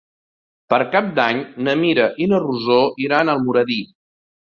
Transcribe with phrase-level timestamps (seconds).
[0.73, 3.79] Per Cap d'Any na Mira i na Rosó iran a Almoradí.